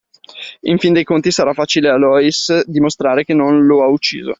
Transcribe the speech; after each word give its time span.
In 0.61 0.79
fin 0.79 0.93
dei 0.93 1.03
conti, 1.03 1.29
sarà 1.29 1.53
facile 1.53 1.87
a 1.87 1.95
Loïs 1.95 2.63
dimostrare 2.65 3.23
che 3.23 3.35
non 3.35 3.67
lo 3.67 3.83
ha 3.83 3.87
ucciso. 3.87 4.29